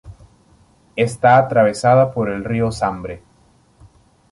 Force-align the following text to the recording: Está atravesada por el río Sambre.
Está 0.95 1.37
atravesada 1.37 2.11
por 2.11 2.31
el 2.31 2.43
río 2.43 2.71
Sambre. 2.71 3.21